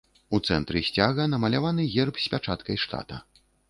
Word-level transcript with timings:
У 0.37 0.39
цэнтры 0.47 0.81
сцяга 0.87 1.29
намаляваны 1.35 1.87
герб 1.97 2.15
з 2.25 2.35
пячаткай 2.35 2.77
штата. 2.87 3.27